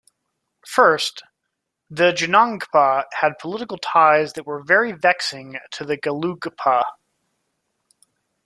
First, 0.65 1.21
the 1.87 2.11
Jonangpa 2.11 3.03
had 3.19 3.37
political 3.37 3.77
ties 3.77 4.33
that 4.33 4.47
were 4.47 4.63
very 4.63 4.93
vexing 4.93 5.59
to 5.73 5.85
the 5.85 5.95
Gelugpa. 5.95 6.83